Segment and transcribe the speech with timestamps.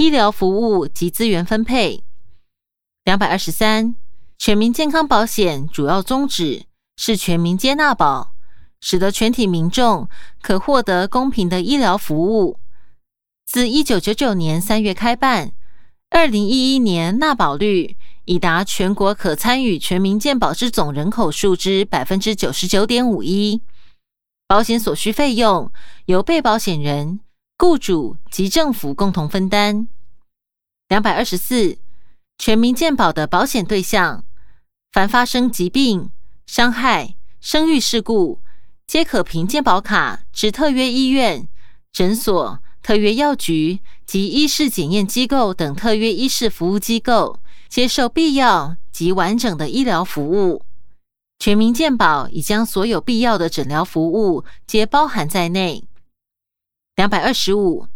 [0.00, 2.02] 医疗服务及资源分配。
[3.04, 3.94] 两百二十三，
[4.38, 6.64] 全民健康保险主要宗旨
[6.96, 8.32] 是全民接纳保，
[8.80, 10.08] 使得全体民众
[10.40, 12.58] 可获得公平的医疗服务。
[13.44, 15.52] 自一九九九年三月开办，
[16.08, 23.60] 二零一一年纳保率已达全国可参与全民健保之总人口数之百分之九十九点五一。
[24.48, 25.70] 保险所需费用
[26.06, 27.20] 由被保险人、
[27.60, 29.86] 雇主及政府共同分担。
[30.88, 31.76] 两百二十四，
[32.38, 34.24] 全民健保的保险对象，
[34.90, 36.10] 凡发生疾病、
[36.46, 38.40] 伤害、生育事故，
[38.86, 41.46] 皆可凭健保卡至特约医院、
[41.92, 50.62] 诊所、特约药局及医事检验机构等特约医事服务机构接受必要及完整的医疗服务。
[51.38, 55.84] 全民健保已将所有必要的诊疗服务皆包含在内。
[57.00, 57.86] 两百二十五，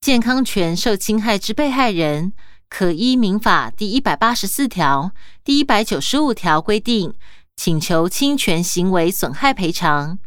[0.00, 2.32] 健康权受侵害之被害人，
[2.70, 5.12] 可依民法第一百八十四条、
[5.44, 7.12] 第一百九十五条规定，
[7.54, 10.18] 请求侵权行为损害赔偿。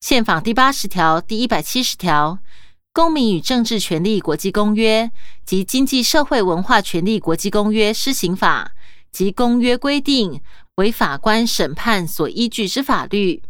[0.00, 2.38] 宪法第八十条、第一百七十条、
[2.92, 5.10] 公民与政治权利国际公约
[5.44, 8.70] 及经济社会文化权利国际公约施行法
[9.10, 10.40] 及公约规定。
[10.76, 13.42] 为法官审判所依据之法律，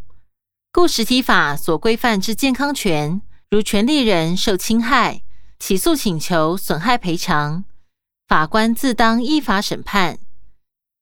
[0.72, 3.20] 故实体法所规范之健康权，
[3.50, 5.22] 如权利人受侵害，
[5.58, 7.64] 起诉请求损害赔偿，
[8.28, 10.20] 法官自当依法审判。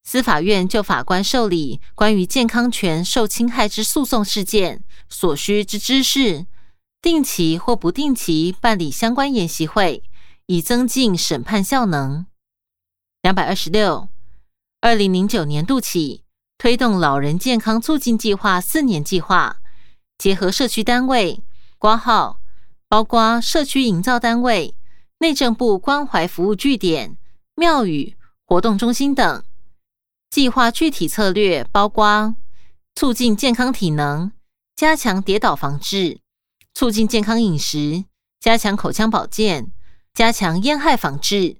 [0.03, 6.47] 司法院就法官受理关于健康权受侵害之诉讼事件所需之知识，
[7.03, 10.01] 定期或不定期办理相关研习会，
[10.47, 12.25] 以增进审判效能。
[13.21, 14.09] 两百二十六。
[14.81, 16.23] 二零零九年度起，
[16.57, 19.57] 推动老人健康促进计划四年计划，
[20.17, 21.43] 结合社区单位
[21.79, 22.41] 挂号，
[22.89, 24.75] 包括社区营造单位、
[25.19, 27.17] 内政部关怀服务据点、
[27.55, 29.43] 庙宇、活动中心等。
[30.29, 32.35] 计划具体策略包括
[32.95, 34.33] 促进健康体能、
[34.75, 36.19] 加强跌倒防治、
[36.73, 38.03] 促进健康饮食、
[38.41, 39.71] 加强口腔保健、
[40.13, 41.57] 加强烟害防治、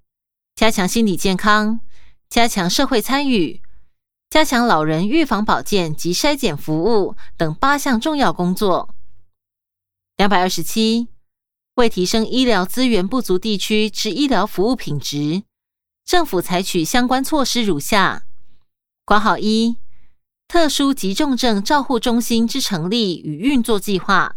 [0.53, 1.80] 加强心理健康。
[2.30, 3.59] 加强社会参与，
[4.30, 8.94] 加强老人预防保健及筛检服务等八项重要工作。
[10.19, 11.07] 两百二十七，
[11.75, 15.44] 为提升医疗资源不足地区之医疗服务品质，
[16.03, 18.24] 政府采取相关措施如下：
[19.06, 19.78] 括号一，
[20.46, 24.35] 特殊急重症照护中心之成立与运作计划，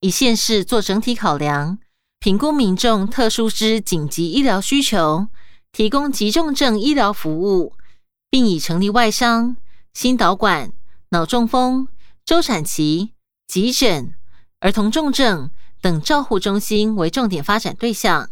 [0.00, 1.78] 以县市做整体考量，
[2.18, 5.28] 评估民众特殊之紧急医疗需求。
[5.70, 7.74] 提供急重症医疗服务，
[8.28, 9.56] 并已成立外伤、
[9.94, 10.72] 心导管、
[11.10, 11.86] 脑中风、
[12.24, 13.12] 周产期、
[13.46, 14.15] 急诊、
[14.60, 15.50] 儿童重症
[15.80, 18.30] 等照护中心为重点发展对象。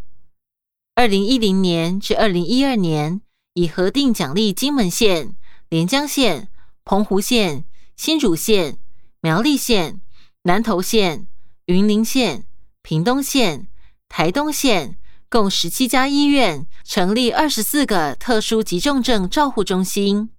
[0.94, 3.20] 二零一零年至二零一二年，
[3.54, 5.36] 已核定奖励金门县、
[5.68, 6.48] 连江县、
[6.84, 7.64] 澎湖县、
[7.96, 8.78] 新竹县、
[9.20, 10.00] 苗栗县、
[10.42, 11.26] 南投县、
[11.66, 12.44] 云林县、
[12.82, 13.68] 屏东县、
[14.08, 14.96] 台东县。
[15.30, 20.30] 共十七家医院成立二十四个特殊急重症照护中心。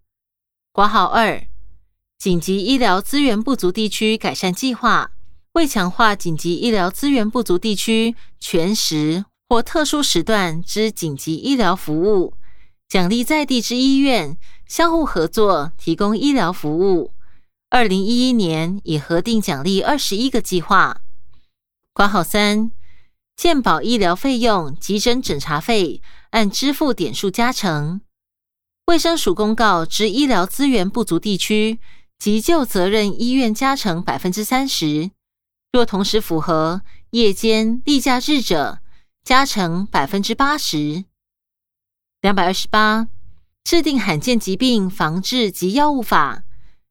[0.71, 1.45] 挂号二，
[2.17, 5.11] 紧急医疗资源不足地区改善计划，
[5.55, 12.33] 为强化紧急医疗资源不足地区全时或特殊时段之紧急医疗服务，
[12.89, 17.13] 奖励在地之医院相互合作提供医疗服务。
[17.69, 21.01] 二零一一年已核定奖励二十一个计划。
[21.93, 22.71] 挂号三。
[23.37, 27.99] 健保医疗费用、急诊诊查费按支付点数加成。
[28.85, 31.79] 卫生署公告之医疗资源不足地区，
[32.17, 35.11] 急救责任医院加成百分之三十；
[35.75, 38.79] 若同时符合夜间例假日者，
[39.25, 41.03] 加成百分之八十。
[42.21, 43.09] 两百二十八，
[43.61, 46.43] 制定罕见疾病防治及药物法，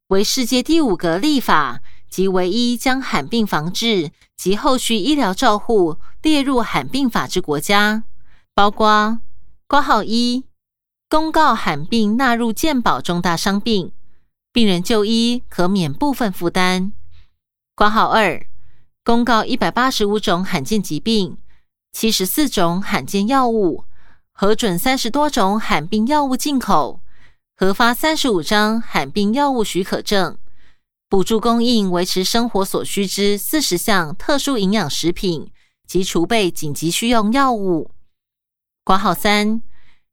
[0.08, 1.80] 为世界第五个立法。
[2.10, 8.04] 及唯一将罕病防治及后续医疗照护列入罕病法之国家，
[8.54, 9.18] 包括
[9.66, 10.44] 挂号一
[11.08, 13.90] 公告罕病纳入健保重大伤病，
[14.52, 16.92] 病人就医可免部分负担；
[17.74, 18.46] 挂号二
[19.04, 21.36] 公告一百八十五种罕见疾病、
[21.92, 23.84] 七十四种罕见药物，
[24.32, 27.02] 核准三十多种罕病药物进口，
[27.54, 30.38] 核发三十五张罕病药物许可证。
[31.10, 35.52] 补助供应维持生活所需之四十项特殊营养食品
[35.86, 37.90] 及储备紧急需用药物。
[38.84, 39.60] 括号三，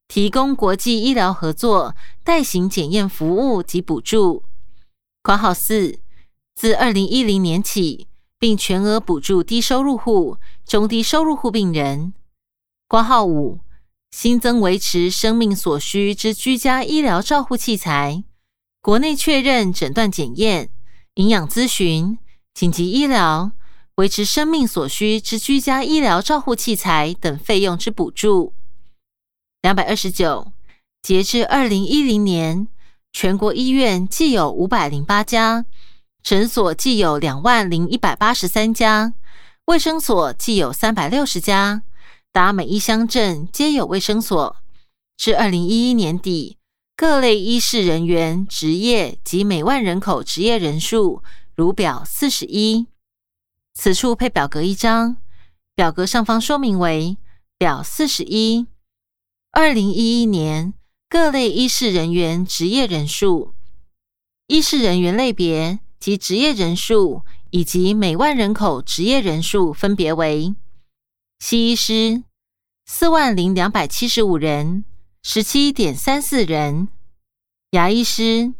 [0.10, 1.96] 提供国际医疗合作
[2.26, 4.44] 代行检验服务及补助。
[5.24, 6.00] 括号四，
[6.54, 8.08] 自二零一零年起，
[8.42, 12.12] 并全额补助低收入户、中低收入户病人。
[12.88, 13.60] 挂号五，
[14.10, 18.24] 新增维持生命所需之居家医疗照护器材，
[18.82, 20.72] 国内确认诊断检验、
[21.14, 22.18] 营养咨询、
[22.56, 23.52] 紧急医疗。
[23.98, 28.56] 维持生命所需之居家医疗照护器材等费用之补助。
[29.62, 30.52] 两百二十九，
[31.04, 32.68] 截至二零一零年，
[33.14, 35.66] 全国医院既有五百零八家，
[36.24, 39.14] 诊所既有两万零一百八十三家，
[39.66, 41.84] 卫生所既有三百六十家，
[42.32, 44.56] 达每一乡镇皆有卫生所。
[45.18, 46.58] 至二零一一年底，
[46.96, 51.24] 各类医事人员职业及每万人口职业人数，
[51.56, 52.88] 如表四十一。
[53.74, 55.18] 此处配表格一张，
[55.76, 57.18] 表格上方说明为
[57.58, 58.68] 表四十一，
[59.52, 60.74] 二零一一年
[61.10, 63.54] 各类医事人员职业人数、
[64.48, 70.56] 医事人员类别及职业人数，以及每万人口职业人数分别为：
[71.40, 72.24] 西医师
[72.88, 74.84] 四万零两百七十五人，
[75.22, 76.88] 十七点三四人；
[77.70, 78.52] 牙医师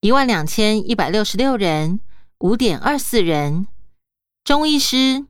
[0.00, 2.00] 一万两千一百六十六人，
[2.40, 3.68] 五点二四人。
[4.42, 5.24] 中医师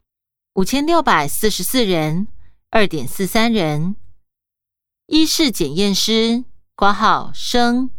[0.55, 2.29] 五千六百四十四人，
[2.71, 3.95] 二点四三人；
[5.07, 6.45] 医事检验师
[6.75, 7.91] 挂号生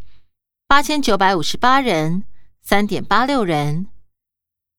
[0.68, 2.24] 八千九百五十八人，
[2.64, 3.88] 三点八六人；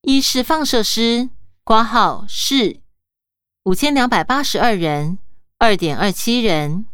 [0.01, 1.29] 一是放射师
[1.63, 2.81] 挂号是
[3.65, 5.19] 五千两百八十二人，
[5.59, 6.87] 二点二七人；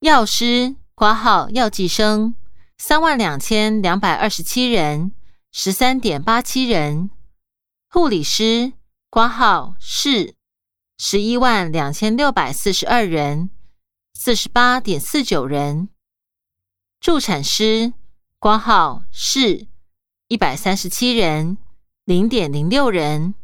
[0.00, 2.34] 药师挂号药剂生
[2.76, 5.12] 三万两千两百二十七人，
[5.50, 7.10] 十三点八七人。
[7.88, 8.74] 护理师
[9.08, 10.34] 挂号是
[10.98, 13.48] 十一万两千六百四十二人，
[14.12, 15.88] 四十八点四九人。
[17.00, 17.94] 助产师
[18.42, 19.66] 挂号是
[20.28, 21.58] 一百三十七人，
[22.06, 23.34] 零点零六人。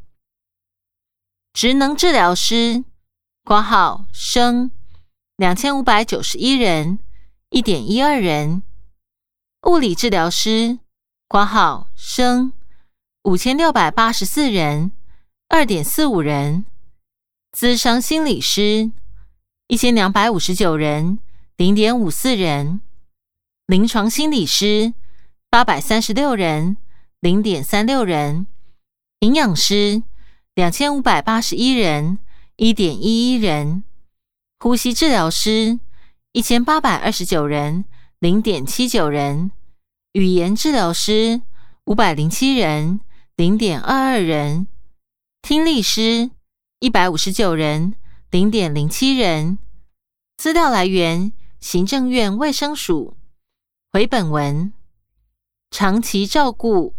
[1.53, 2.83] 职能治疗师
[3.45, 4.71] 挂号生
[5.37, 6.99] 两千五百九十一人，
[7.51, 8.63] 一点一二人。
[9.67, 10.79] 物理治疗师
[11.29, 12.55] 挂号生。
[13.25, 14.93] 五千六百八十四人，
[15.49, 16.65] 二点四五人；
[17.53, 18.91] 资商心理师
[19.67, 21.19] 一千两百五十九人，
[21.57, 22.81] 零点五四人；
[23.67, 24.95] 临床心理师
[25.51, 26.77] 八百三十六人，
[27.21, 28.47] 零点三六人；
[29.21, 30.03] 营养师
[30.55, 32.19] 两千五百八十一人，
[32.57, 33.83] 一点一一人；
[34.61, 35.81] 呼吸治疗师
[36.33, 37.85] 一千八百二十九人，
[38.21, 39.51] 零点七九人；
[40.13, 41.43] 语言治疗师
[41.85, 43.01] 五百零七人。
[43.37, 44.67] 零点二二人，
[45.43, 46.31] 听力师
[46.79, 47.95] 一百五十九人，
[48.31, 49.59] 零点零七人。
[50.39, 53.16] 资料来源：行政院卫生署。
[53.97, 54.75] 回本文，
[55.71, 56.95] 长期照顾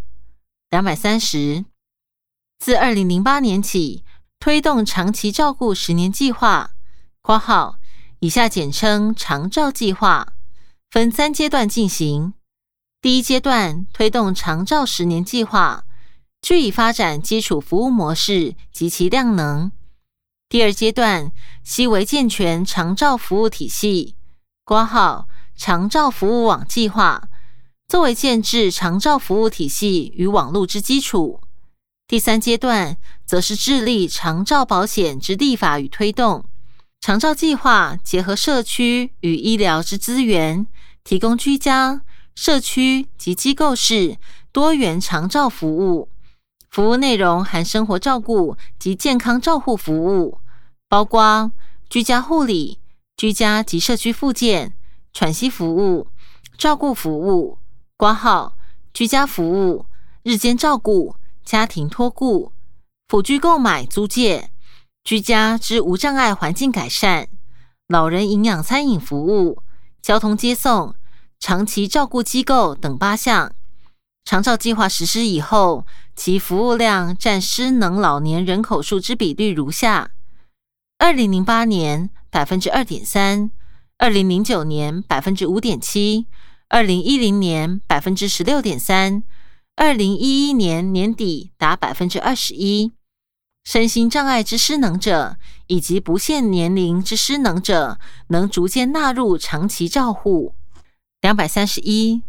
[0.71, 1.63] 两百三十。
[2.57, 4.03] 自二零零八年起，
[4.39, 6.71] 推动长期照顾十年计划
[7.21, 7.77] （括号
[8.21, 10.33] 以下简称长照计划），
[10.89, 12.33] 分三阶段进行。
[12.99, 15.85] 第一阶段推动长照十年计划。
[16.41, 19.71] 据以发展基础服务模式及其量能。
[20.49, 21.31] 第二阶段，
[21.63, 24.15] 悉为健全长照服务体系
[24.65, 25.27] （括号
[25.57, 27.29] 长照服务网计划）
[27.89, 31.41] 作为建制长照服务体系与网络之基础。
[32.07, 32.95] 第三阶段，
[33.25, 36.45] 则是致力长照保险之立法与推动。
[37.01, 40.67] 长照计划结合社区与医疗之资源，
[41.03, 42.01] 提供居家、
[42.35, 44.17] 社区及机构式
[44.51, 46.09] 多元长照服务。
[46.69, 50.39] 服务内容含生活照顾及健康照护服务，
[50.87, 51.51] 包括
[51.89, 52.79] 居家护理、
[53.15, 54.73] 居家及社区复健、
[55.19, 56.05] 喘息服务、
[56.59, 57.57] 照顾服务、
[57.97, 58.55] 挂号、
[58.93, 59.87] 居家服务、
[60.21, 62.51] 日间照顾、家庭托顾、
[63.07, 64.51] 辅具购买租借、
[65.03, 67.29] 居家之无障碍环境改善、
[67.87, 69.63] 老人营养餐饮服务、
[70.03, 70.93] 交通接送、
[71.39, 73.51] 长期照顾机构等八项。
[74.23, 80.11] 长照计划实施以后，其服务量占失能老年人口数之比率如下：
[80.99, 83.49] 二零零八年百分之二点三，
[83.99, 86.27] 二零零九年百分之五点七，
[86.69, 89.23] 二零一零年百分之十六点三，
[89.75, 92.91] 二零一一年年底达百分之二十一。
[93.63, 100.53] 身心障碍之失能者以及不限年龄之失能者，能逐渐纳入长期照护。
[101.21, 102.21] 两百三十一。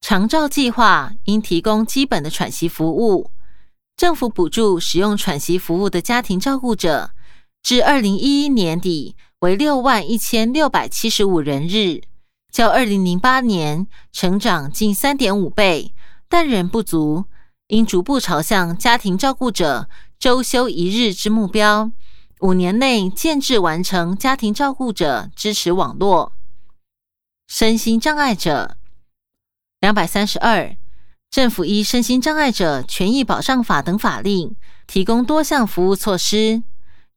[0.00, 3.30] 长照计划应提供基本的喘息服务，
[3.96, 7.10] 政府补助使用喘息服务的家庭照顾者，
[7.62, 12.00] 至二零一一年底为六万一千六百七十五人日，
[12.50, 15.92] 较二零零八年成长近三点五倍，
[16.26, 17.26] 但仍不足，
[17.66, 21.92] 应逐步朝向家庭照顾者周休一日之目标，
[22.40, 26.32] 五年内建制完成家庭照顾者支持网络。
[27.46, 28.78] 身心障碍者
[29.80, 30.74] 两百三十二，
[31.30, 36.62] 政府依身心障碍者权益保障法等法令，提供多项服务措施，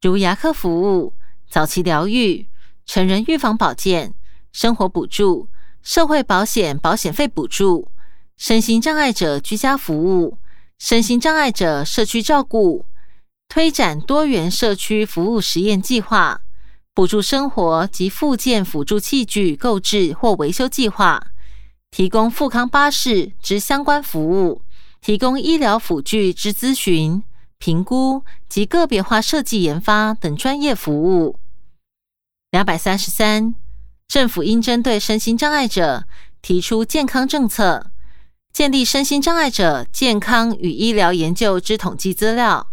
[0.02, 1.14] 如牙科服务、
[1.50, 2.46] 早期疗愈、
[2.86, 4.14] 成人预防保健、
[4.52, 5.48] 生活补助、
[5.82, 7.90] 社会保险保险费补助、
[8.36, 10.38] 身心障碍者居家服务、
[10.78, 12.86] 身心障碍者社区照顾。
[13.48, 16.40] 推展多元社区服务实验计划，
[16.94, 21.32] 补助生活及附件辅助器具购置或维修计划，
[21.90, 24.62] 提供富康巴士之相关服务，
[25.00, 27.24] 提供医疗辅具之咨询、
[27.58, 31.39] 评估及个别化设计研发等专业服务。
[32.50, 33.54] 两百三十三，
[34.08, 36.04] 政府应针对身心障碍者
[36.42, 37.92] 提出健康政策，
[38.52, 42.66] 建立身心障碍者健康与医疗研究之统计资料。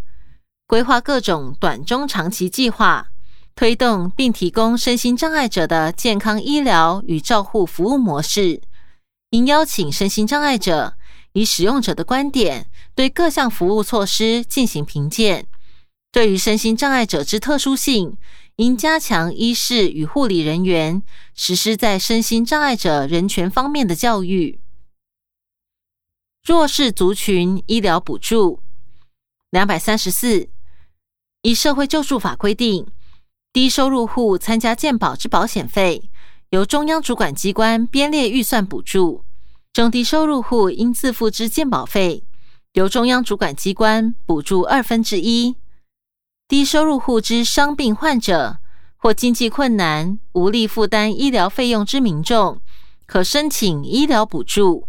[0.65, 3.09] 规划各种短、中、长期计划，
[3.55, 8.59] 推动并提供身心障碍者的健康医疗与照护服务模式。
[9.29, 10.95] 应邀请身心障碍者
[11.33, 15.45] 以使用者的观点，对各项服务措施进行评鉴。
[16.11, 18.17] 对于身心障碍者之特殊性，
[18.57, 21.03] 应加强医师与护理人员
[21.35, 24.59] 实施在身心障碍者人权方面的教育。
[26.43, 28.61] 弱势族群医疗补助
[29.51, 30.49] 两百三十四。
[31.43, 32.87] 以社会救助法规定，
[33.53, 36.09] 低收入户参加健保之保险费，
[36.49, 39.23] 由中央主管机关编列预算补助；
[39.71, 42.23] 中低收入户应自付之健保费，
[42.73, 45.55] 由中央主管机关补助二分之一。
[46.47, 48.59] 低收入户之伤病患者
[48.95, 52.61] 或经济困难无力负担医疗费用之民众，
[53.05, 54.87] 可申请医疗补助。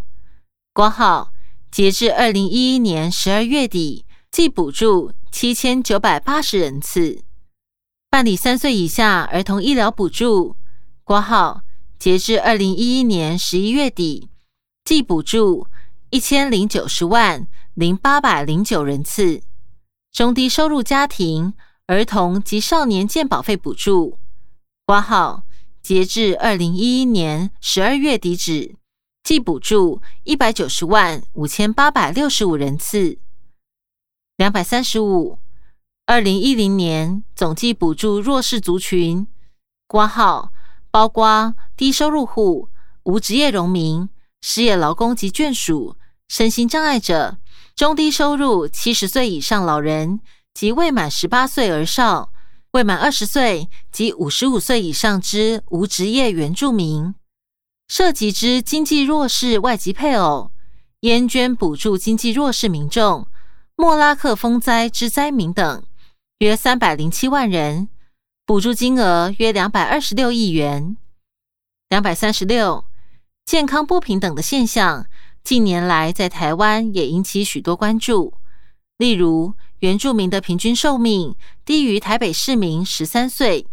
[0.73, 1.33] 括号
[1.71, 5.13] 截至二零一一年十二月底，计补助。
[5.31, 7.23] 七千九百八十人次
[8.09, 10.57] 办理三岁以下儿童医疗补助，
[11.05, 11.61] 括号
[11.99, 14.31] 截至二零一一年十一月底，
[14.85, 15.67] 计补助
[16.09, 19.43] 一千零九十万零八百零九人次。
[20.19, 21.55] 中低收入家庭
[21.87, 24.19] 儿童及少年健保费补助，
[24.85, 25.45] 挂号
[25.81, 28.75] 截至二零一一年十二月底止，
[29.23, 33.19] 计补助一百九十万五千八百六十五人次。
[34.37, 35.39] 两百三十五，
[36.07, 39.29] 二零一零年总计补助弱势族群，
[39.87, 40.53] 挂号
[40.91, 42.69] 包括低收入户、
[43.05, 44.09] 无职业农民、
[44.41, 45.95] 失业劳工及眷属、
[46.27, 47.39] 身心障碍者、
[47.79, 50.19] 中低收入七十岁以上老人
[50.53, 52.33] 及未满十八岁而少、
[52.73, 57.15] 未满二十岁及五十五岁以上之无职业原住民，
[57.87, 60.51] 涉及之经济弱势外籍配偶，
[61.03, 63.29] 烟捐补助经济弱势民众。
[63.77, 65.85] 莫拉克风灾之灾民等
[66.39, 67.89] 约三百零七万人，
[68.45, 70.97] 补助金额约两百二十六亿元。
[71.89, 72.85] 两百三十六，
[73.45, 75.07] 健康不平等的现象
[75.43, 78.35] 近年来在台湾也引起许多关注。
[78.99, 83.67] 例如，原住民的平均寿命低于台北市民十三岁，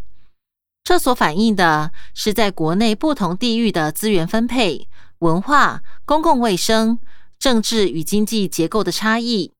[0.83, 4.87] 这所反映的是在国内不同地域的资源分配、
[5.19, 6.99] 文化、公共卫生、
[7.39, 9.51] 政治与经济结构的差异。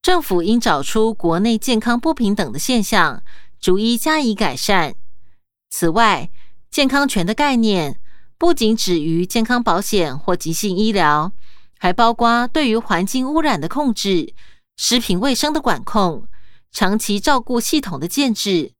[0.00, 3.22] 政府应找出国内健康不平等的现象，
[3.60, 4.94] 逐一加以改善。
[5.68, 6.30] 此外，
[6.70, 8.00] 健康权的概念
[8.38, 11.32] 不仅止于健康保险或急性医疗，
[11.76, 14.32] 还包括对于环境污染的控制、
[14.76, 16.28] 食品卫生的管控、
[16.70, 18.72] 长期照顾系统的建制。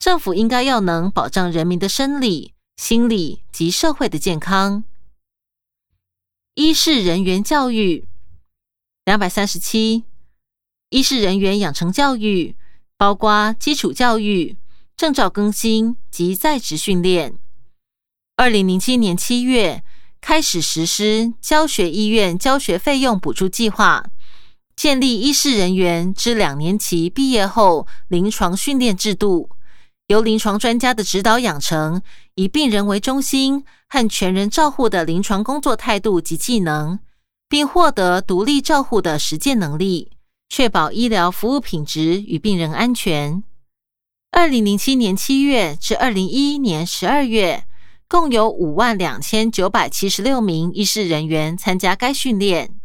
[0.00, 4.82] 政府应该要能保障人民的生理、心理及社会的健康。
[6.54, 8.08] 医事人员教育
[9.04, 10.04] 两百三十七。
[10.90, 12.56] 医事人员养成教育
[12.96, 14.56] 包括基础教育、
[14.96, 17.38] 证照更新及在职训练。
[18.38, 19.82] 二零零七年七月
[20.20, 24.04] 开始实施教学医院教学费用补助计划，
[24.76, 29.50] 建立医事人员之两年期毕业后临床训练制度，
[30.06, 32.00] 由临床专家的指导养成，
[32.36, 37.00] 以病人为中心和全人照护的临床工作态度及技能，
[37.48, 40.12] 并获得独立照护的实践能力。
[40.48, 43.42] 确保医疗服务品质与病人安全。
[44.30, 47.64] 二零零七年七月至二零一一年十二月，
[48.10, 52.80] 共有五万两千九百七十六名医师人员参加该训练。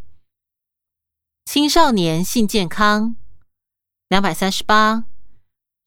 [1.46, 3.16] 青少年性健康
[4.10, 5.06] 两百三十八，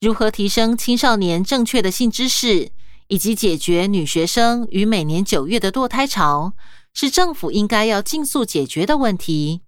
[0.00, 2.72] 如何提升青少年正确的性知识，
[3.08, 6.54] 以及解决女学生于每年九月的堕胎潮，
[6.94, 9.60] 是政府应该要尽速解决的问题。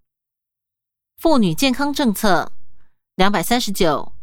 [1.19, 2.53] 妇女健康政策
[3.17, 4.15] 两百三十九，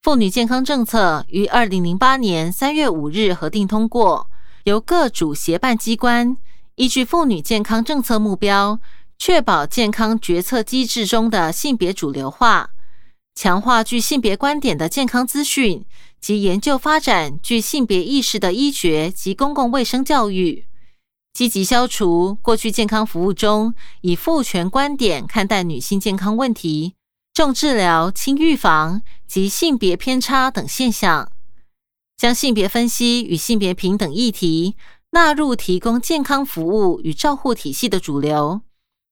[0.00, 4.30] 妇女健康政策于二零零八年三月五日核定通过，
[4.68, 6.36] 由各主协办机关
[6.74, 8.78] 依据妇女健康政策目标，
[9.18, 12.68] 确保健康决策机制中的性别主流化，
[13.34, 15.84] 强化具性别观点的健康资讯
[16.20, 20.66] 及研究发展具性别意识的医学及公共卫生教育，
[21.32, 23.72] 积极消除过去健康服务中
[24.02, 26.94] 以父权观点看待女性健康问题。
[27.32, 31.30] 重治疗、轻预防及性别偏差等现象，
[32.18, 34.74] 将性别分析与性别平等议题
[35.12, 38.60] 纳入提供健康服务与照护体系的主流，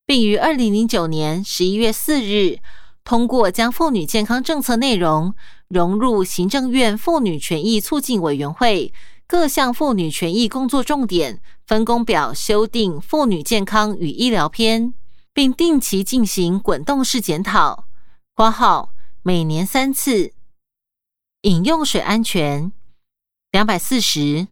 [0.04, 2.58] 并于二零零九年十一月四日
[3.04, 5.32] 通过将妇女健康政策内容
[5.68, 8.92] 融入行政院妇女权益促进委员会
[9.28, 14.92] 各项妇女权益工作重点分工表修订妇女健康与医疗篇，
[15.32, 17.86] 并定期进行滚动式检讨。
[18.34, 18.90] 括号
[19.22, 20.32] 每年三次
[21.42, 22.72] 饮用水安全
[23.56, 24.48] 两百四十。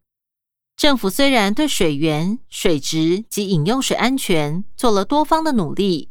[0.78, 6.08] 政府虽然对水源、水质及饮用水安全做了多方的努力，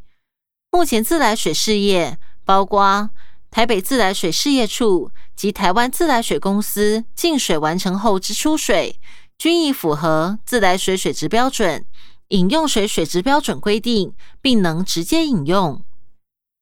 [0.69, 3.09] 目前自来水事业，包括
[3.49, 8.99] 台北自来水事业处及台湾自来水公司净水完成后之出水，
[9.39, 11.87] 均已符合自来水水质标准、
[12.27, 15.83] 饮用水水质标准规定，并能直接饮用。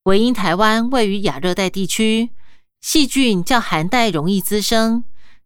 [0.04, 2.30] 唯因台湾位于亚热带地区，
[2.80, 5.04] 细菌较寒带容易滋生，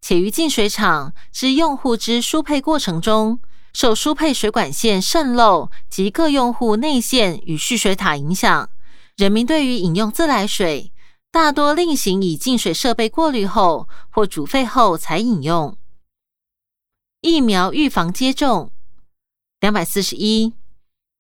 [0.07, 3.39] 且于净水厂之用户之输配过程中，
[3.73, 8.69] 受输配水管线渗漏及各用户内线与蓄水塔影响，
[9.17, 10.93] 人民对于饮用自来水，
[11.31, 15.75] 大多另行以净水设备过滤后或煮沸后才饮用。
[17.21, 18.69] 疫苗预防接种
[19.59, 20.53] 两百四十一。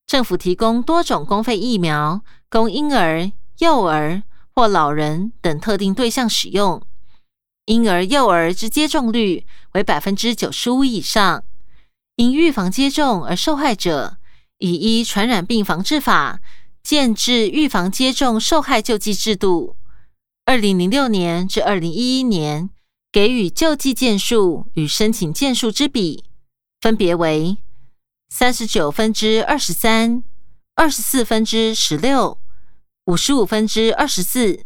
[0.05, 4.21] 政府提供多种公费疫苗，供婴儿、幼儿
[4.53, 6.83] 或老人等特定对象使用。
[7.65, 11.43] 婴儿、幼儿之接种率为百分之九十五以上。
[12.15, 14.17] 因预防接种而受害者，
[14.59, 16.39] 以《一《传染病防治法》
[16.81, 19.75] 建制预防接种受害救济制度。
[20.45, 22.69] 二零零六年至二零一一年，
[23.11, 26.23] 给予救济件数与申请件数之比，
[26.79, 27.57] 分别为。
[28.29, 30.23] 三十九分之二十三，
[30.75, 32.37] 二十四分之十六，
[33.05, 34.65] 五十五分之二十四，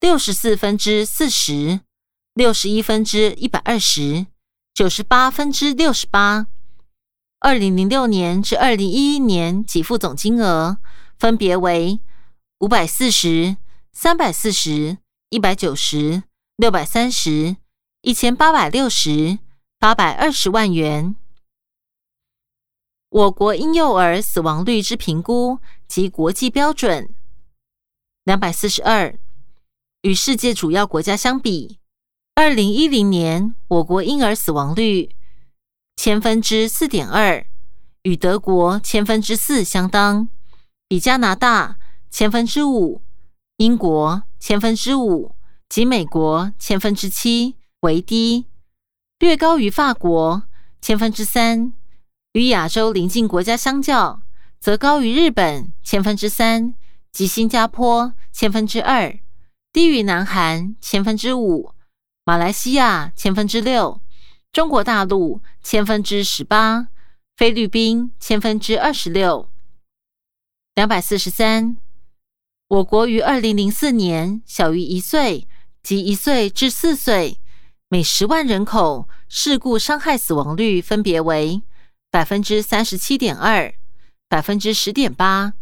[0.00, 1.80] 六十四分之四十，
[2.34, 4.26] 六十一分之一百二十，
[4.72, 6.46] 九十八分之六十八。
[7.40, 10.78] 二零零六年至二零一一年给付总金额
[11.18, 11.98] 分别为
[12.58, 13.56] 五百四十、
[13.92, 14.98] 三百四十、
[15.30, 16.22] 一百九十、
[16.56, 17.56] 六百三十、
[18.02, 19.40] 一千八百六十、
[19.78, 21.16] 八百二十万元。
[23.08, 27.12] 我国婴幼儿死亡率之评估及国际标准
[28.22, 29.18] 两百四十二，
[30.02, 31.79] 与世界主要国家相比，
[32.34, 35.10] 二零一零年我国婴儿死亡率
[35.96, 37.44] 千分之四点二，
[38.02, 40.28] 与德国千分之四相当，
[40.88, 41.76] 比加拿大
[42.10, 43.02] 千分之五、
[43.58, 45.34] 英国千分之五
[45.68, 48.46] 及美国千分之七为低，
[49.18, 50.44] 略高于法国
[50.80, 51.72] 千分之三。
[52.32, 54.22] 与亚洲邻近国家相较，
[54.60, 56.74] 则高于日本千分之三
[57.12, 59.18] 及新加坡千分之二，
[59.72, 61.74] 低于南韩千分之五、
[62.24, 64.00] 马来西亚千分之六、
[64.52, 66.88] 中国大陆千分之十八、
[67.36, 69.48] 菲律宾千分之二十六。
[70.74, 71.76] 两百四十三，
[72.68, 75.48] 我国于二零零四年小于一岁
[75.82, 77.38] 及一岁至四岁
[77.88, 81.62] 每十万人口事故伤害死亡率分别为。
[82.12, 83.72] 百分之三十七点二，
[84.28, 85.52] 百分之十点八，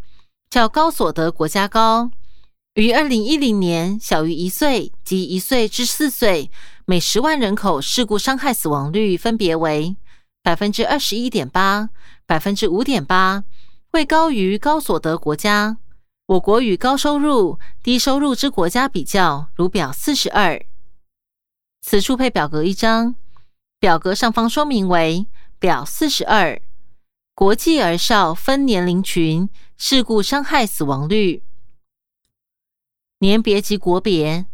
[0.49, 2.11] 较高所得国家高。
[2.74, 6.50] 于二零一零年，小于一岁及一岁至四岁
[6.85, 9.96] 每十万人口事故伤害死亡率分别为
[10.42, 11.90] 百分之二十一点八、
[12.26, 13.44] 百分之五点八，
[13.90, 15.78] 会高于高所得国家。
[16.26, 20.62] 我国与高收入、低收入之国家比较，如表四十二。
[21.81, 23.14] 此处配表格一张，
[23.81, 25.26] 表格上方说明为。
[25.61, 26.62] 表四十二，
[27.35, 31.42] 国际儿少分年龄群事故伤害死亡率，
[33.18, 34.46] 年别及国别，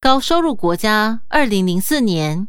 [0.00, 2.48] 高收入国家二零零四年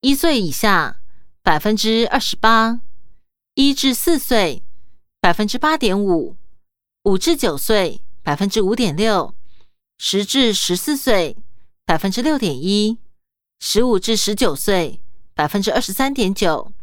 [0.00, 1.00] 一岁以下
[1.42, 2.80] 百分之二十八，
[3.54, 4.62] 一至四岁
[5.20, 6.36] 百分之八点五，
[7.04, 9.34] 五至九岁百分之五点六，
[9.98, 11.36] 十至十四岁
[11.84, 12.98] 百分之六点一，
[13.60, 15.00] 十五至十九岁。
[15.34, 16.74] 百分之二十三点九，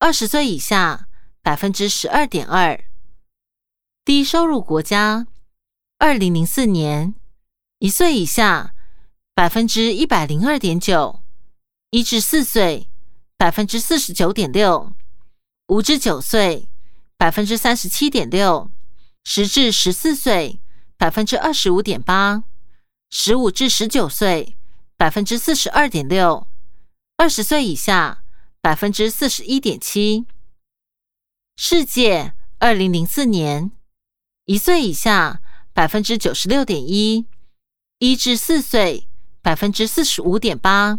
[0.00, 1.06] 二十岁以下
[1.42, 2.84] 百分之十二点二。
[4.04, 5.28] 低收入国家，
[5.98, 7.14] 二零零四年
[7.78, 8.74] 一岁以下
[9.32, 11.20] 百分之一百零二点九；
[11.90, 12.88] 一至四岁，
[13.36, 14.92] 百分之四十九点六；
[15.68, 16.68] 五至九岁，
[17.16, 18.70] 百分之三十七点六；
[19.24, 20.60] 十至十四岁，
[20.96, 22.42] 百分之二十五点八；
[23.10, 24.56] 十五至十九岁，
[24.96, 26.46] 百分之四十二点六；
[27.16, 28.24] 二十岁以下，
[28.60, 30.26] 百分之四十一点七。
[31.56, 33.70] 世界二零零四年，
[34.44, 35.40] 一岁以下
[35.74, 37.26] 百分之九十六点一，
[37.98, 39.08] 一至四岁
[39.42, 40.96] 百分之四十五点八，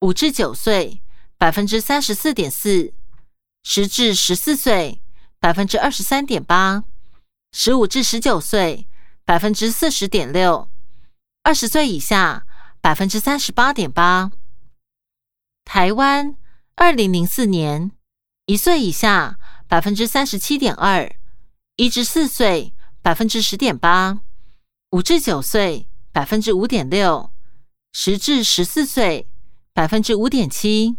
[0.00, 1.02] 五至九岁
[1.36, 2.94] 百分之三十四点四，
[3.62, 5.02] 十至十四岁
[5.38, 6.84] 百分之二十三点八，
[7.52, 8.88] 十五至十九岁
[9.26, 10.70] 百分之四十点六，
[11.42, 12.46] 二十岁以下
[12.80, 14.32] 百分之三十八点八。
[15.66, 16.34] 台湾
[16.76, 17.92] 二零零四年，
[18.46, 21.14] 一岁以下百分之三十七点二，
[21.76, 22.72] 一至四岁
[23.02, 24.20] 百分之十点八，
[24.92, 27.30] 五至九岁百分之五点六，
[27.92, 29.28] 十至十四岁
[29.74, 30.96] 百分之五点七，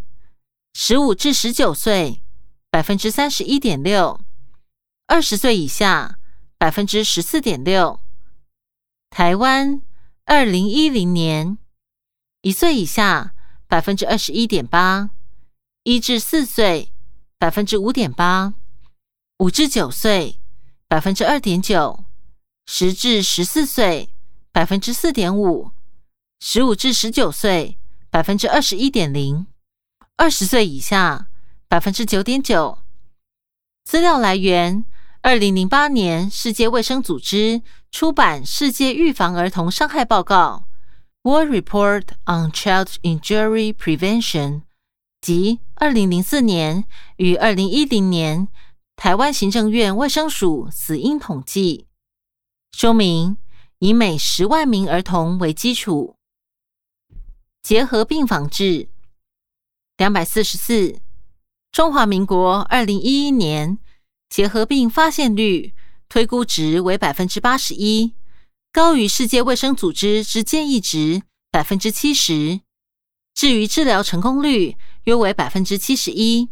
[0.74, 2.22] 十五至十九岁
[2.70, 4.20] 百分之三十一点六，
[5.08, 6.20] 二十岁以下
[6.58, 8.00] 百分之十四点六。
[9.10, 9.82] 台湾
[10.26, 11.58] 二零一零年，
[12.42, 13.34] 一岁以下。
[13.66, 15.10] 百分之二十一点八，
[15.82, 16.94] 一至四岁
[17.40, 18.54] 百分之五点八，
[19.40, 20.40] 五至九岁
[20.94, 22.06] 百分之二点九，
[22.68, 24.14] 十至十四岁
[24.52, 25.72] 百分之四点五，
[26.40, 27.80] 十五至十九岁
[28.12, 29.48] 百分之二十一点零，
[30.18, 31.30] 二十岁以下
[31.68, 32.78] 百分之九点九。
[33.84, 34.86] 资料来源：
[35.24, 40.66] 二零零八年世界卫生组织出版《世界预防儿童伤害报告》。
[41.28, 44.62] World Report on Child Injury Prevention
[45.20, 48.48] 及二零零四年与二零一零年
[48.96, 51.88] 台湾行政院卫生署死因统计，
[52.72, 53.38] 说明
[53.80, 56.16] 以每十万名儿童为基础。
[57.62, 58.90] 结核病防治
[59.98, 61.00] 两百四十四，
[61.72, 63.78] 中华民国二零一一年
[64.30, 65.74] 结核病发现率
[66.08, 68.14] 推估值为百分之八十一。
[68.72, 72.62] 高于世界卫生组织之建议值百分之七十。
[73.36, 76.50] 至于治疗成功率约为百分之七十一，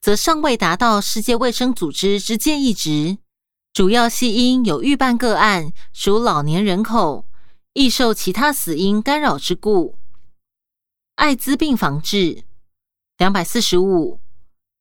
[0.00, 3.18] 则尚未达到世界卫生组织之建议值。
[3.72, 7.26] 主要系因有预办个案属老年人口，
[7.74, 9.96] 易受其他死因干扰之故。
[11.16, 12.44] 艾滋病防治
[13.18, 14.20] 两百四十五，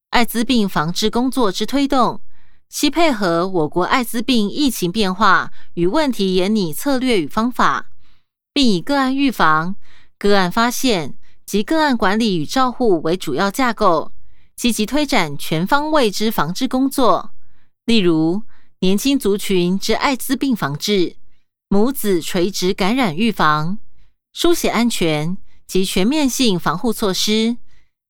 [0.10, 2.22] 艾滋病防治工作之推动。
[2.70, 7.92] 其配合我国艾滋病疫情变化与问题研拟策略与方法，
[8.52, 9.78] 并以个案预防、
[10.20, 14.12] 个案发现及个案管理与照护为主要架构，
[14.58, 17.32] 积极推展全方位之防治工作。
[17.86, 18.42] 例如，
[18.80, 21.16] 年轻族群之艾滋病防治、
[21.70, 23.78] 母子垂直感染预防、
[24.34, 27.58] 书写安全及全面性防护措施、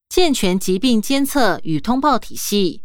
[0.07, 2.81] 健全疾病监测与通报体系。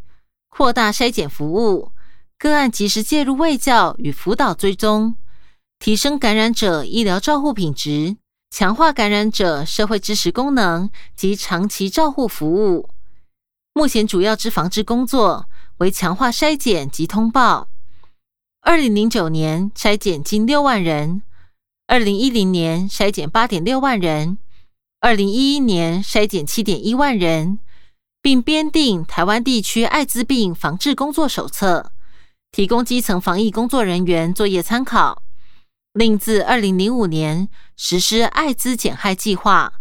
[0.48, 1.92] 扩大筛检服务，
[2.36, 5.14] 个案及时介入卫教与辅导追踪，
[5.78, 8.16] 提升感染者医疗照护品质，
[8.50, 12.90] 强化感染者社会支持功能及长期照护服务。
[13.74, 15.46] 目前主要之防治工作
[15.78, 17.68] 为强化筛检及通报。
[18.60, 21.22] 二零零九年筛检近六万人，
[21.86, 24.38] 二零一零年筛检八点六万人，
[25.00, 27.58] 二零一一年筛检七点一万人。
[28.24, 31.90] 并编定台湾地区艾滋病防治工作手册，
[32.52, 35.24] 提供基层防疫工作人员作业参考。
[35.92, 39.72] 另自二零零五年实施艾滋减害计划，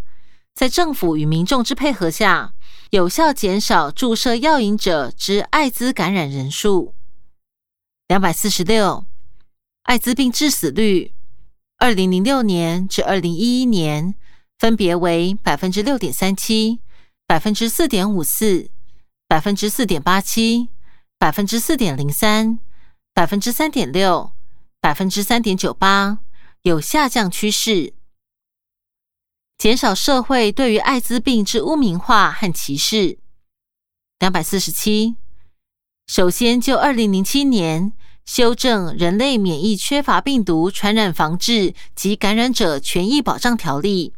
[0.55, 2.53] 在政府与民众之配合下，
[2.91, 6.93] 有效减少注射药引者之艾滋感染人数。
[8.09, 9.05] 两百四十六，
[9.83, 11.13] 艾滋病致死率，
[11.77, 14.13] 二零零六年至二零一一年
[14.59, 16.81] 分别为百分之六点三七。
[17.25, 18.69] 百分之四点五四，
[19.25, 20.67] 百分之四点八七，
[21.17, 22.59] 百分之四点零三，
[23.13, 24.33] 百分之三点六，
[24.81, 26.19] 百分之三点九八，
[26.63, 27.93] 有下降趋势。
[29.61, 33.19] 减少社会对于艾滋病之污名化和歧视。
[34.17, 35.17] 两百四十七，
[36.07, 37.93] 首先就二零零七年
[38.25, 44.15] 修正《人类免疫缺乏病毒传染防治及感染者权益保障条例》，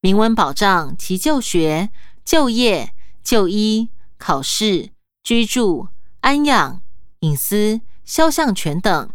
[0.00, 1.90] 明文保障其就学。
[2.24, 4.90] 就业、就医、考试、
[5.22, 5.86] 居住、
[6.22, 6.82] 安养、
[7.20, 9.10] 隐私、肖像权等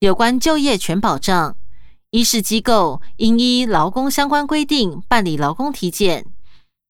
[0.00, 1.56] 有关就业权保障，
[2.12, 6.26] 医事机构应依劳工相关规定办理劳工体检，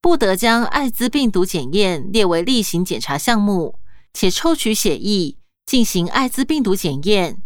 [0.01, 3.79] 不得将艾滋病毒检验列为例行检查项目，
[4.13, 7.41] 且抽取血液进行艾滋病毒检验，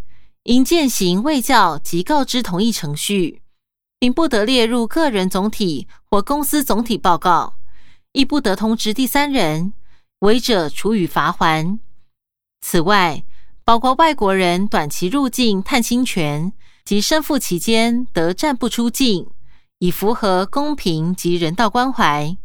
[0.45, 3.43] 应践行卫教及告知同意程序。
[3.99, 7.55] 并不得列入个人总体或公司总体报告，
[8.11, 9.73] 亦不得通知第三人，
[10.19, 11.79] 违者处以罚锾。
[12.61, 13.23] 此外，
[13.63, 16.53] 包括外国人短期入境探亲权
[16.87, 19.27] 及身赴期间得暂不出境，
[19.79, 22.37] 以符合公平及人道关怀。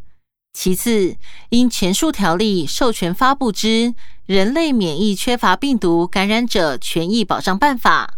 [0.52, 1.16] 其次，
[1.50, 3.68] 因前述条例授权发布之
[4.26, 8.14] 《人类免疫缺乏病毒感染者权益保障办法》，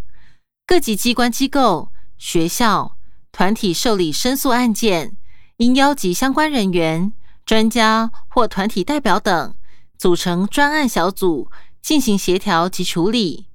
[0.66, 2.96] 各级机关机构、学校、
[3.30, 5.18] 团体受理申诉案件，
[5.58, 7.12] 应邀集相关人员、
[7.44, 9.54] 专家或团体代表等，
[9.98, 11.50] 组成专案小组
[11.82, 13.48] 进行协调及处理。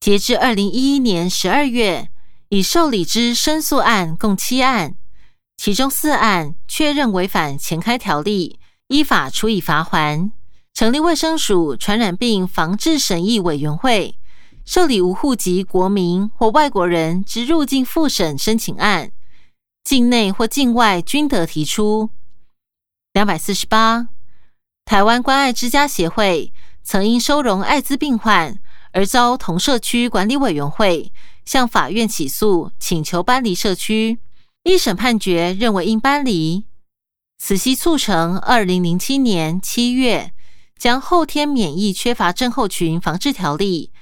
[0.00, 2.08] 截至二零一一年十二月，
[2.50, 4.94] 已受理之申诉案共七案。
[5.56, 10.30] 其中四案确认违反前开条例，依法处以罚锾。
[10.74, 14.18] 成立卫生署传染病防治审议委员会，
[14.66, 19.10] 受理无户籍国民或外国人之入境复审申请案，
[19.82, 22.10] 境内或境外均得提出。
[23.14, 24.08] 两百四十八，
[24.84, 26.52] 台湾关爱之家协会
[26.84, 28.58] 曾因收容艾滋病患
[28.96, 31.12] 而遭同社区管理委员会
[31.44, 34.18] 向法院起诉，请求搬离社区。
[34.62, 36.64] 一审判决认为应搬离，
[37.36, 40.32] 此系促成二零零七年七月
[40.78, 43.92] 将后天免疫缺乏症候群防治条例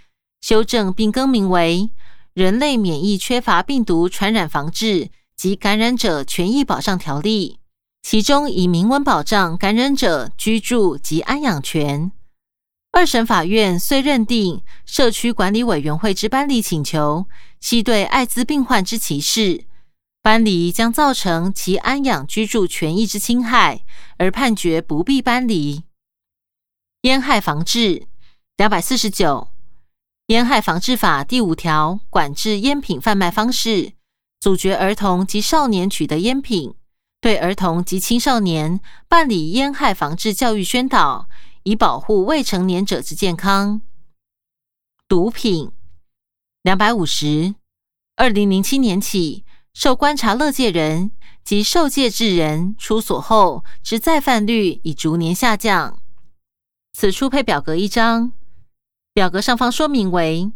[0.40, 1.90] 修正并更名为
[2.32, 7.58] 《人类免疫缺乏病毒传染防治及感染者权益保障条例》，
[8.08, 12.12] 其中以明文保障感染者居住及安养权。
[12.94, 17.26] 二审法院虽认定社区管理委员会之搬离请求
[17.58, 19.64] 系对艾滋病患之歧视。
[20.22, 23.84] 搬离将造成其安养居住权益之侵害，
[24.16, 25.82] 而判决不必搬离。
[27.02, 28.06] 烟害防治
[28.56, 29.48] 两百四十九，
[30.28, 33.92] 烟害防治法第五条管制烟品贩卖方式，
[34.40, 36.74] 阻绝儿童及少年取得烟品，
[37.20, 41.28] 对儿童及青少年办理烟害防治教育宣导，
[41.64, 43.82] 以保护未成年者之健康。
[45.08, 45.70] 毒品
[46.62, 47.54] 两百五十，
[48.16, 49.44] 二零零七年起。
[49.74, 51.10] 受观察乐界人
[51.42, 55.98] 及受戒制人出所后之再犯率已逐年下降。
[56.92, 58.32] 此处配表格一张，
[59.12, 60.52] 表格上方说明为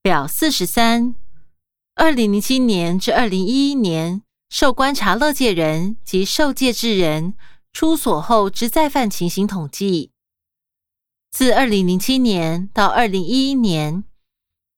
[0.00, 1.16] 表四十三：
[1.96, 7.34] 二零零七年至二零一一年受观察乐界人及受戒制人
[7.72, 10.12] 出所后之再犯情形统计。
[11.32, 14.04] 自二零零七年到二零一一年，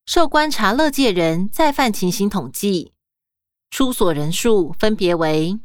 [0.07, 2.93] 受观察乐界人再犯情形统计。
[3.71, 5.59] 出所人数分别为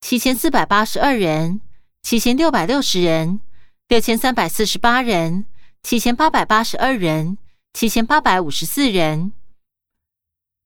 [0.00, 1.60] 七千四百八十二人、
[2.02, 3.38] 七千六百六十人、
[3.86, 5.46] 六千三百四十八人、
[5.84, 7.38] 七千八百八十二人、
[7.72, 9.32] 七千八百五十四人。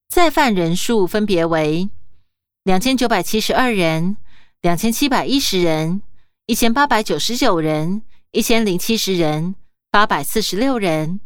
[0.09, 1.91] 再犯人数分别为
[2.63, 4.17] 两千九百七十二人、
[4.61, 6.01] 两千七百一十人、
[6.47, 9.55] 一千八百九十九人、一千零七十人、
[9.89, 11.19] 八百四十六人。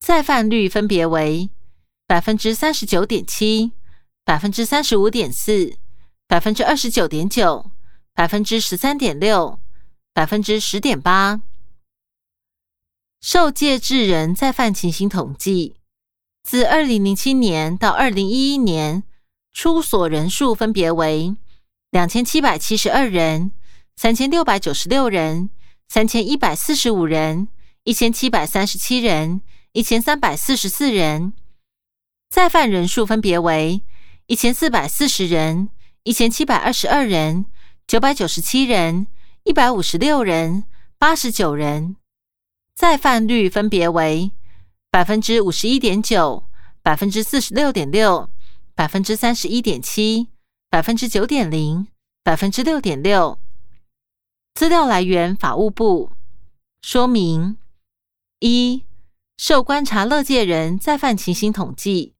[0.00, 1.50] 再犯率分别为
[2.06, 3.72] 百分之三十九点七。
[4.24, 5.76] 百分之三十五点四，
[6.28, 7.70] 百分之二十九点九，
[8.14, 9.58] 百分之十三点六，
[10.12, 11.40] 百分之十点八。
[13.20, 15.76] 受戒制人再犯情形统计，
[16.44, 19.02] 自二零零七年到二零一一年，
[19.52, 21.34] 出所人数分别为
[21.90, 23.50] 两千七百七十二人、
[23.96, 25.50] 三千六百九十六人、
[25.92, 27.48] 三千一百四十五人、
[27.82, 29.40] 一千七百三十七人、
[29.72, 31.32] 一千三百四十四人。
[32.28, 33.82] 再犯人数分别为。
[34.28, 35.68] 一千四百四十人，
[36.04, 37.46] 一千七百二十二人，
[37.88, 39.08] 九百九十七人，
[39.42, 40.62] 一百五十六人，
[40.96, 41.96] 八十九人。
[42.76, 44.30] 再犯率分别为
[44.92, 46.44] 百分之五十一点九、
[46.84, 48.30] 百分之四十六点六、
[48.76, 50.28] 百分之三十一点七、
[50.70, 51.88] 百分之九点零、
[52.22, 53.36] 百分之六点六。
[54.60, 56.10] 资料来源：法务部。
[56.82, 57.56] 说明：
[58.40, 58.84] 一、
[59.38, 62.12] 受观察乐界人再犯情形统计。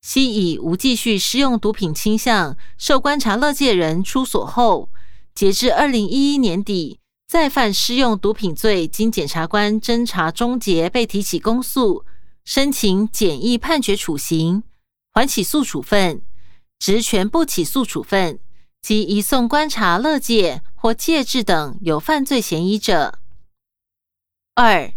[0.00, 4.88] 悉以无继续施用毒品倾向受观察乐界人出所后，
[5.34, 12.04] 截至二零一一年底再犯施用毒品罪，经检察官侦查终结被提起公诉，
[12.44, 14.62] 申请简易判决处刑、
[15.12, 16.22] 缓起诉处分、
[16.78, 18.38] 职权不起诉处分
[18.80, 23.18] 及移送观察乐界或戒治等有犯罪嫌疑者。
[24.54, 24.90] 二、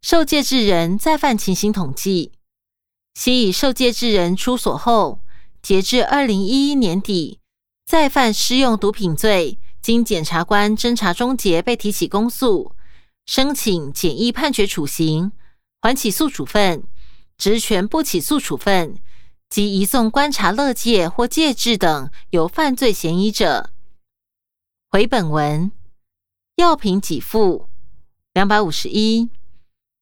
[0.00, 2.30] 受戒治人再犯情形统计。
[3.14, 5.18] 悉以受戒之人出所后，
[5.60, 7.40] 截至二零一一年底，
[7.84, 12.70] 再犯施用毒品罪，经检察官侦查终结被提起公诉，
[13.26, 15.32] 申请简易判决处刑、
[15.80, 16.84] 缓起诉处分、
[17.36, 18.96] 职权不起诉处分
[19.48, 23.73] 及移送观察乐界或介质等有犯罪嫌疑者。
[24.94, 25.72] 回本文
[26.54, 27.66] 药品给付
[28.32, 29.28] 两百五十一，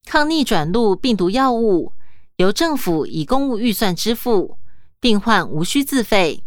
[0.05, 1.94] 抗逆转录病毒药物
[2.37, 4.59] 由政府以公务预算支付，
[5.00, 6.44] 病患无需自费。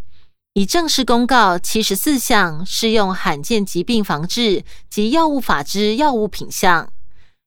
[0.53, 6.93] 已正式公告七十四项适用罕见疾病防治及药物法之药物品项，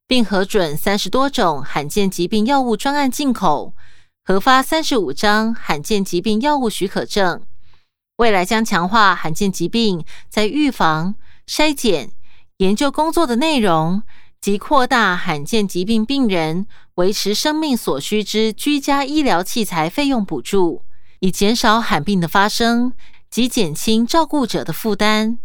[0.05, 3.73] 并核准三十多种罕见疾病药物专案进口，
[4.25, 7.41] 核发三十五张罕见疾病药物许可证。
[8.19, 11.15] 未来将强化罕见疾病在预防、
[11.47, 12.11] 筛检、
[12.57, 14.03] 研究工作的内容，
[14.41, 20.83] 及扩大罕见疾病病人维持生命所需之居家医疗器材费用补助。
[21.19, 22.91] 以减少罕病的发生
[23.29, 25.39] 及减轻照顾者的负担。